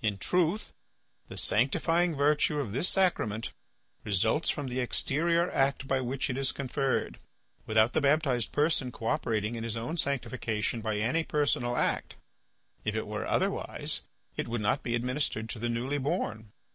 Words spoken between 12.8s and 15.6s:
if it were otherwise it would not be administered to